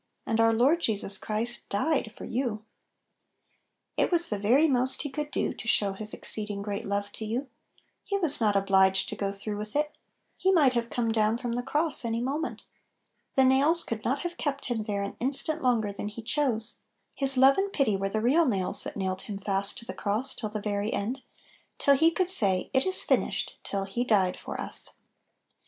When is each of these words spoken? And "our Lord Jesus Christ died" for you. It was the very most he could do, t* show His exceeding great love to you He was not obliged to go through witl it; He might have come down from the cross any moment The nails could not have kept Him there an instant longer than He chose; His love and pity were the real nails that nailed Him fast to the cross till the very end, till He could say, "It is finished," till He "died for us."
And 0.25 0.39
"our 0.39 0.51
Lord 0.51 0.81
Jesus 0.81 1.19
Christ 1.19 1.69
died" 1.69 2.11
for 2.17 2.25
you. 2.25 2.65
It 3.95 4.11
was 4.11 4.31
the 4.31 4.39
very 4.39 4.67
most 4.67 5.03
he 5.03 5.11
could 5.11 5.29
do, 5.29 5.53
t* 5.53 5.67
show 5.67 5.93
His 5.93 6.11
exceeding 6.11 6.63
great 6.63 6.87
love 6.87 7.11
to 7.11 7.23
you 7.23 7.49
He 8.03 8.17
was 8.17 8.41
not 8.41 8.55
obliged 8.55 9.09
to 9.09 9.15
go 9.15 9.31
through 9.31 9.59
witl 9.59 9.81
it; 9.81 9.95
He 10.37 10.51
might 10.51 10.73
have 10.73 10.89
come 10.89 11.11
down 11.11 11.37
from 11.37 11.51
the 11.51 11.61
cross 11.61 12.03
any 12.03 12.19
moment 12.19 12.63
The 13.35 13.43
nails 13.43 13.83
could 13.83 14.03
not 14.03 14.21
have 14.21 14.37
kept 14.37 14.65
Him 14.69 14.85
there 14.85 15.03
an 15.03 15.17
instant 15.19 15.61
longer 15.61 15.91
than 15.93 16.07
He 16.07 16.23
chose; 16.23 16.77
His 17.13 17.37
love 17.37 17.59
and 17.59 17.71
pity 17.71 17.95
were 17.95 18.09
the 18.09 18.21
real 18.21 18.47
nails 18.47 18.83
that 18.85 18.97
nailed 18.97 19.21
Him 19.21 19.37
fast 19.37 19.77
to 19.77 19.85
the 19.85 19.93
cross 19.93 20.33
till 20.33 20.49
the 20.49 20.59
very 20.61 20.91
end, 20.91 21.21
till 21.77 21.93
He 21.95 22.09
could 22.09 22.31
say, 22.31 22.71
"It 22.73 22.87
is 22.87 23.03
finished," 23.03 23.55
till 23.63 23.83
He 23.83 24.03
"died 24.03 24.35
for 24.39 24.59
us." 24.59 24.95